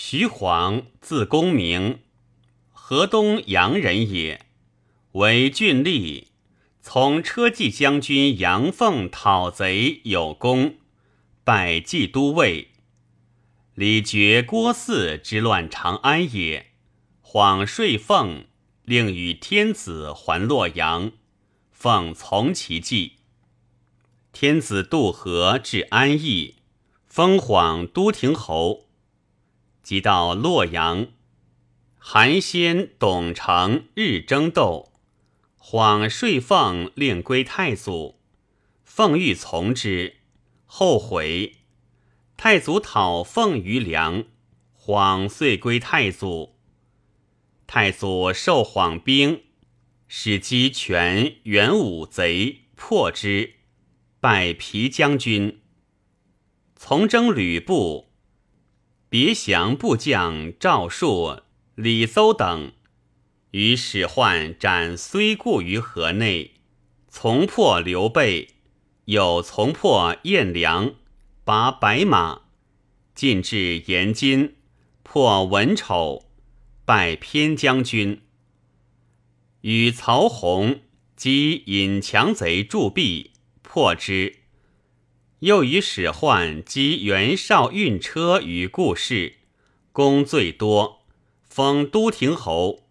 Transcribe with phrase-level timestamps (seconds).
[0.00, 1.98] 徐晃，字公明，
[2.70, 4.46] 河东阳人也，
[5.14, 6.26] 为郡吏，
[6.80, 10.76] 从车骑将军杨凤讨贼有功，
[11.42, 12.68] 拜冀都尉。
[13.74, 16.68] 李傕郭汜之乱长安也，
[17.20, 18.44] 晃说凤，
[18.84, 21.10] 令与天子还洛阳，
[21.72, 23.14] 凤从其计。
[24.32, 26.54] 天子渡河至安邑，
[27.08, 28.84] 封晃都亭侯。
[29.88, 31.06] 即到洛阳，
[31.96, 34.92] 韩先、董承日争斗，
[35.56, 38.20] 晃说凤令归太祖，
[38.84, 40.16] 奉欲从之，
[40.66, 41.54] 后悔。
[42.36, 44.24] 太祖讨凤于梁，
[44.74, 46.58] 晃遂归太祖。
[47.66, 49.44] 太祖受晃兵，
[50.06, 53.54] 使击权元武贼，破之，
[54.20, 55.62] 拜皮将军。
[56.76, 58.07] 从征吕布。
[59.10, 61.40] 别降部将赵树、
[61.74, 62.72] 李邹等，
[63.52, 66.52] 与使唤斩虽固于河内，
[67.08, 68.56] 从破刘备，
[69.06, 70.94] 又从破颜良，
[71.42, 72.42] 拔白马，
[73.14, 74.56] 进至延津，
[75.02, 76.26] 破文丑，
[76.84, 78.20] 拜偏将军。
[79.62, 80.80] 与曹洪
[81.16, 83.32] 击引强贼铸币，
[83.62, 84.37] 破之。
[85.40, 89.36] 又与使唤击袁绍运车于故事，
[89.92, 91.06] 功最多，
[91.48, 92.88] 封都亭侯。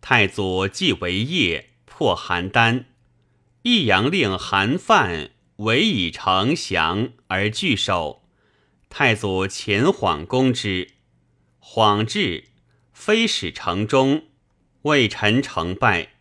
[0.00, 2.84] 太祖既为业，破邯郸，
[3.62, 8.22] 益阳令韩范委以丞降而拒守。
[8.88, 10.92] 太祖遣晃攻之，
[11.58, 12.44] 晃至，
[12.94, 14.28] 非使城中，
[14.82, 16.14] 魏臣成败，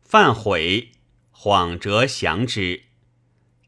[0.00, 0.92] 范悔，
[1.30, 2.87] 晃折降之。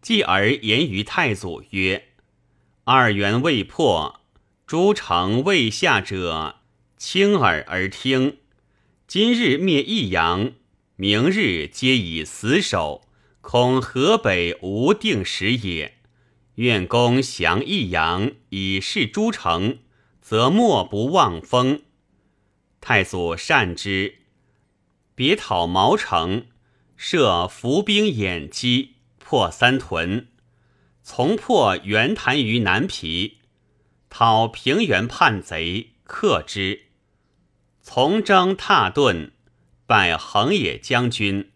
[0.02, 2.08] 继而言于太祖曰
[2.84, 4.20] ：“二元未破，
[4.66, 6.56] 诸城未下者，
[6.96, 8.38] 轻耳而听。
[9.06, 10.52] 今日灭益阳，
[10.96, 13.02] 明日皆以死守，
[13.40, 15.98] 恐河北无定时也。
[16.54, 19.78] 愿公降益阳，以示诸城，
[20.22, 21.82] 则莫不望风。”
[22.80, 24.20] 太祖善之，
[25.14, 26.46] 别讨毛城，
[26.96, 28.94] 设伏兵掩击。
[29.30, 30.26] 破三屯，
[31.04, 33.38] 从破袁谭于南皮，
[34.08, 36.86] 讨平原叛贼，克之。
[37.80, 39.30] 从征蹋顿，
[39.86, 41.52] 拜横野将军。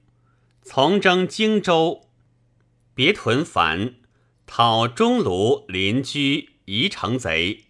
[0.63, 2.03] 从征荆州，
[2.95, 3.97] 别屯樊，
[4.47, 7.65] 讨钟卢邻居宜城贼。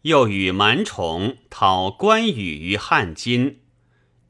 [0.00, 3.60] 又与满宠讨关羽于汉津，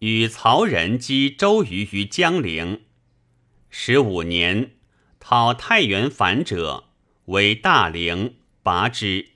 [0.00, 2.81] 与曹仁击周瑜于江陵。
[3.72, 4.72] 十五年，
[5.20, 6.88] 讨太原反者，
[7.26, 9.28] 为大陵，拔之，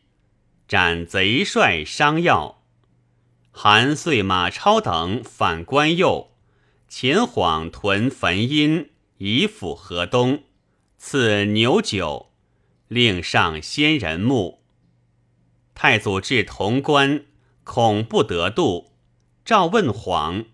[0.66, 2.64] 斩贼帅商要。
[3.52, 6.32] 韩遂、马超等反关右，
[6.88, 10.42] 秦晃屯汾阴，以抚河东，
[10.98, 12.32] 赐牛酒，
[12.88, 14.64] 令上仙人墓。
[15.74, 17.24] 太祖至潼关，
[17.62, 18.96] 恐不得度，
[19.44, 20.46] 召问晃，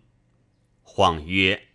[0.82, 1.69] 晃曰。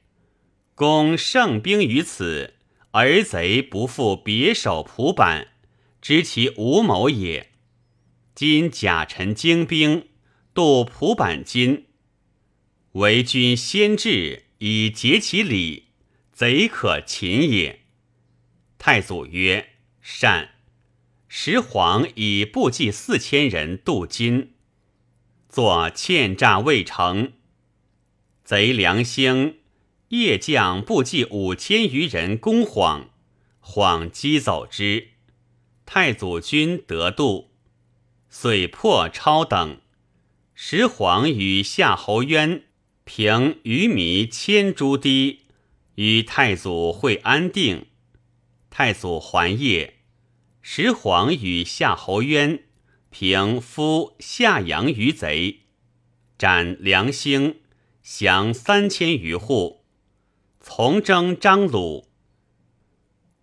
[0.76, 2.56] 公胜兵于此，
[2.92, 5.48] 而贼不复别守蒲坂，
[6.02, 7.54] 知其无谋也。
[8.36, 10.10] 今甲臣精兵
[10.54, 11.86] 渡蒲坂津，
[12.92, 15.86] 为君先至以结其礼，
[16.34, 17.80] 贼可擒也。
[18.78, 19.70] 太祖曰
[20.04, 20.50] ：“善。”
[21.30, 24.52] 时皇以部骑四千人渡津，
[25.48, 27.32] 作欠诈未成，
[28.44, 29.60] 贼良兴。
[30.20, 33.10] 夜将部骑五千余人攻晃，
[33.60, 35.10] 晃击走之。
[35.86, 37.52] 太祖军得度，
[38.30, 39.82] 遂破超等。
[40.54, 42.64] 时晃与夏侯渊
[43.04, 45.42] 平鱼米千诸堤，
[45.96, 47.88] 与太祖会安定。
[48.70, 50.00] 太祖还业，
[50.62, 52.64] 时晃与夏侯渊
[53.10, 55.60] 平夫夏阳于贼，
[56.38, 57.60] 斩梁兴，
[58.02, 59.85] 降三千余户。
[60.68, 62.08] 从征张鲁，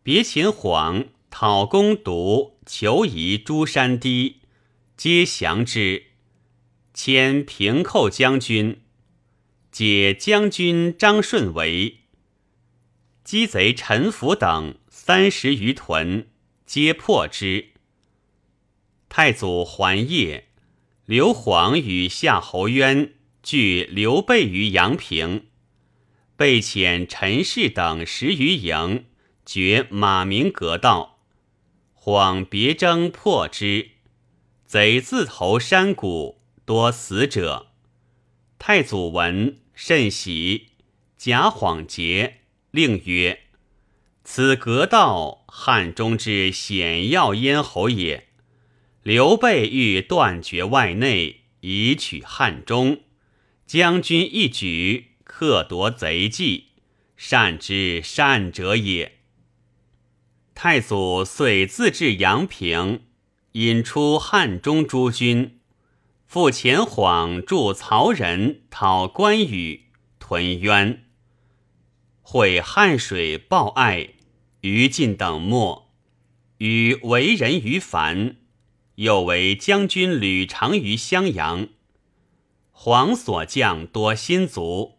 [0.02, 4.40] 别秦晃讨攻独，求夷诸山堤，
[4.96, 6.06] 皆降之。
[6.92, 8.82] 迁平寇将军，
[9.70, 12.00] 解将军张顺为。
[13.22, 16.26] 击贼陈福等三十余屯，
[16.66, 17.68] 皆破之。
[19.08, 20.48] 太祖还业，
[21.06, 23.14] 刘晃与夏侯渊
[23.44, 25.46] 拒刘备于阳平。
[26.42, 29.04] 被遣陈氏等十余营，
[29.46, 31.20] 绝马鸣阁道，
[31.92, 33.90] 晃别征破之，
[34.66, 37.68] 贼自投山谷，多死者。
[38.58, 40.70] 太祖闻甚喜，
[41.16, 42.38] 假谎节，
[42.72, 43.42] 令曰
[44.24, 48.26] ：“此阁道，汉中之险要咽喉也。
[49.04, 53.02] 刘备欲断绝外内，以取汉中。
[53.64, 56.66] 将军一举，克夺贼计，
[57.16, 59.20] 善之善者也。”
[60.54, 63.04] 太祖遂自至阳平，
[63.52, 65.58] 引出汉中诸军，
[66.26, 69.86] 复前晃助曹仁讨关羽、
[70.18, 71.04] 屯渊，
[72.20, 74.10] 会汉水报爱、
[74.60, 75.90] 于禁等没，
[76.58, 78.36] 与为人于凡，
[78.96, 81.68] 又为将军吕长于襄阳。
[82.70, 84.98] 黄所将多新卒，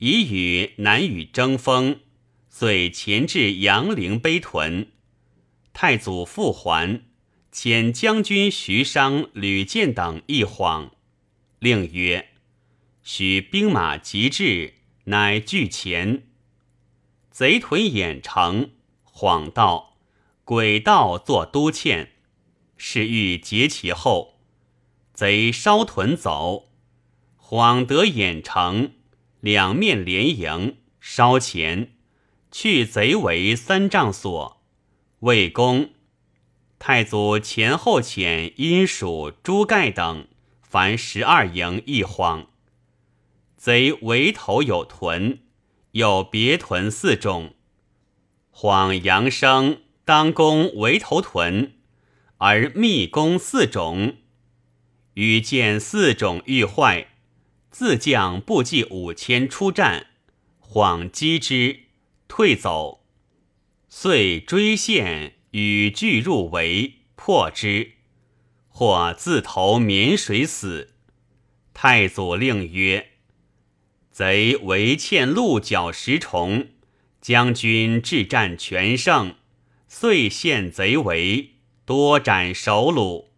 [0.00, 2.00] 已与南与争锋。
[2.48, 4.88] 遂前至阳陵碑屯，
[5.72, 7.02] 太祖复还，
[7.52, 10.90] 遣将军徐商、吕建等一晃，
[11.58, 12.30] 令曰
[13.02, 14.74] ：“许兵马急至，
[15.04, 16.24] 乃拒前。”
[17.30, 18.72] 贼屯兖城，
[19.04, 19.96] 晃道
[20.44, 22.08] ：“鬼道作都堑，
[22.76, 24.40] 是欲截其后。”
[25.14, 26.70] 贼烧屯走，
[27.36, 28.92] 晃得兖城，
[29.40, 31.92] 两面连营，烧前。
[32.52, 34.60] 去贼为三丈所，
[35.20, 35.90] 魏公
[36.80, 40.26] 太祖前后遣殷蜀、朱盖等，
[40.60, 42.48] 凡十二营一晃。
[43.56, 45.40] 贼围头有屯，
[45.92, 47.54] 有别屯四种。
[48.50, 51.74] 晃阳生当攻围头屯，
[52.38, 54.16] 而密攻四种。
[55.14, 57.06] 与见四种遇坏，
[57.80, 60.08] 自将部骑五千出战，
[60.58, 61.84] 晃击之。
[62.28, 63.06] 退走，
[63.88, 67.92] 遂追陷，与拒入围，破之，
[68.68, 70.92] 或自投沔水死。
[71.72, 73.12] 太祖令曰
[74.12, 76.68] ：“贼围堑鹿角十重，
[77.22, 79.36] 将军智战全胜，
[79.88, 81.52] 遂陷贼围，
[81.86, 83.28] 多斩首虏。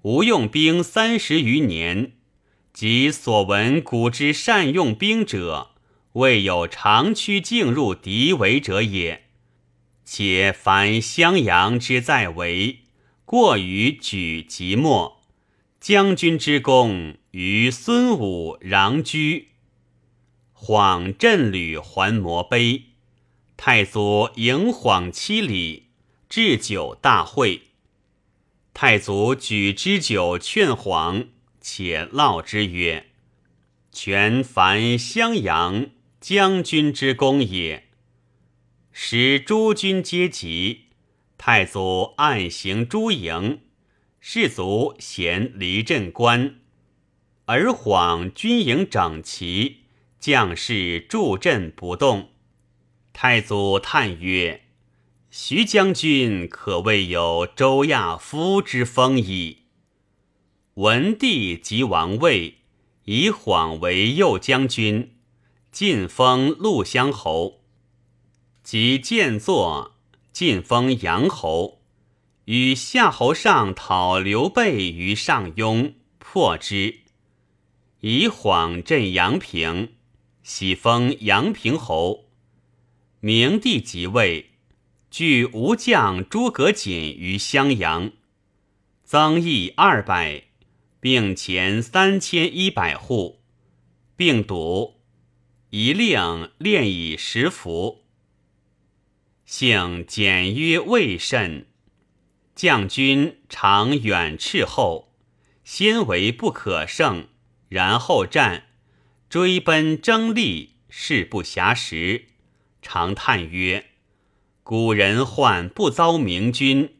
[0.00, 2.12] 吾用兵三十余年，
[2.78, 5.72] 及所闻古之善用兵者。”
[6.14, 9.24] 未有长驱进入敌围者也。
[10.04, 12.82] 且凡襄阳之在围，
[13.24, 15.18] 过于举即没。
[15.80, 19.48] 将军之功，于孙武、穰居。
[20.52, 22.84] 晃振旅还摩碑。
[23.56, 25.88] 太祖迎晃七礼，
[26.28, 27.62] 置酒大会。
[28.72, 31.26] 太祖举之酒劝晃，
[31.70, 33.08] 且烙之曰
[33.92, 37.90] ：“全凡襄阳。”将军之功也。
[38.90, 40.86] 使诸军皆急，
[41.36, 43.60] 太祖暗行诸营，
[44.18, 46.56] 士卒咸离镇关，
[47.44, 49.84] 而晃军营整齐，
[50.18, 52.30] 将士驻阵不动。
[53.12, 54.62] 太祖叹曰
[55.30, 59.66] ：“徐将军可谓有周亚夫之风矣。”
[60.78, 62.58] 文帝即王位，
[63.06, 65.16] 以晃为右将军。
[65.72, 67.64] 晋封陆乡侯，
[68.62, 69.96] 即建作
[70.32, 71.82] 晋封阳侯，
[72.44, 77.00] 与夏侯尚讨刘备于上庸，破之，
[77.98, 79.94] 以晃镇阳平，
[80.44, 82.26] 喜封阳平侯。
[83.18, 84.50] 明帝即位，
[85.10, 88.12] 据吴将诸葛瑾于襄阳，
[89.02, 90.44] 增邑二百，
[91.00, 93.40] 并前三千一百户，
[94.16, 94.96] 并笃。
[95.70, 98.06] 一令练以十服，
[99.44, 101.66] 性简约未甚。
[102.54, 105.14] 将军常远斥后，
[105.64, 107.28] 先为不可胜，
[107.68, 108.64] 然后战，
[109.28, 112.28] 追奔争利，事不暇食。
[112.80, 113.90] 常叹曰
[114.64, 116.96] ：“古人患不遭明君，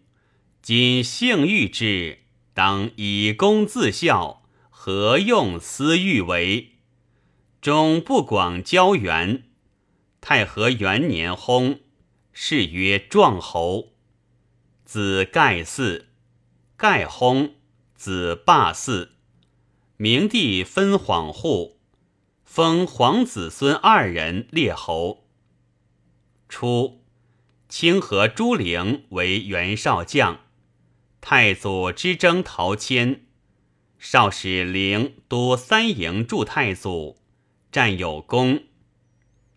[0.60, 2.18] 今幸遇之，
[2.58, 6.72] 当以功自效，何用私欲为？”
[7.62, 9.44] 终不广交援。
[10.20, 11.78] 太和元年薨，
[12.32, 13.92] 谥曰壮侯。
[14.84, 16.06] 子盖嗣，
[16.76, 17.52] 盖薨，
[17.94, 19.10] 子霸嗣。
[19.96, 21.78] 明帝分恍户，
[22.44, 25.28] 封皇子孙二人列侯。
[26.48, 27.04] 初，
[27.68, 30.40] 清河朱陵为袁绍将，
[31.30, 33.26] 太祖之征陶谦，
[33.98, 37.18] 少使陵都三营助太祖。
[37.70, 38.62] 战有功，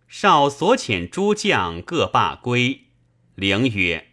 [0.05, 2.87] 少所遣诸将各罢归。
[3.35, 4.07] 陵曰：“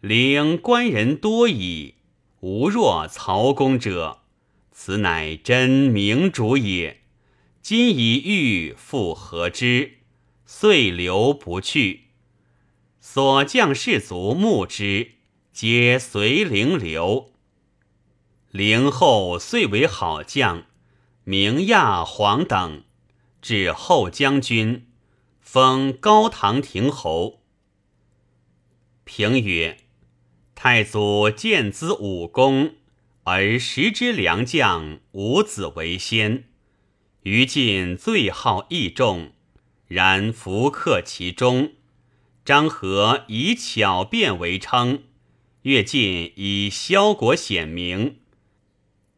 [0.00, 1.96] 陵官人多矣，
[2.38, 4.20] 无若曹公者，
[4.70, 7.00] 此乃真明主也。
[7.60, 9.94] 今以欲，复何之？
[10.44, 12.10] 遂留不去。
[13.00, 15.15] 所将士卒慕之，
[15.56, 17.32] 皆随陵流。
[18.50, 20.66] 陵后遂为好将，
[21.24, 22.84] 名亚黄等，
[23.40, 24.86] 至后将军，
[25.40, 27.40] 封高唐亭侯。
[29.04, 29.78] 评曰：
[30.54, 32.74] 太祖见资武功，
[33.24, 36.50] 而识之良将五子为先。
[37.22, 39.32] 于禁最好义重，
[39.86, 41.72] 然弗克其中。
[42.44, 45.04] 张合以巧辩为称，
[45.66, 48.18] 乐进以萧国显明。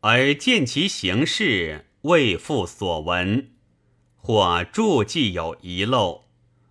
[0.01, 3.51] 而见其行事未复所闻，
[4.17, 6.25] 或著记有遗漏，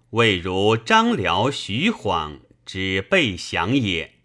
[0.09, 4.15] 未如张辽、徐晃之备详也。